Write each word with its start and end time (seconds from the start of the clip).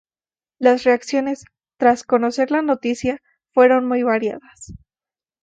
Las 0.57 0.83
reacciones 0.83 1.45
tras 1.77 2.01
conocer 2.03 2.49
la 2.49 2.63
noticia 2.63 3.19
fueron 3.53 3.87
muy 3.87 4.01
variadas. 4.01 4.71